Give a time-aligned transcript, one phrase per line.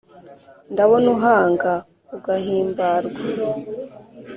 [0.71, 1.71] ndabona uhanga
[2.15, 3.19] ugahimbarwa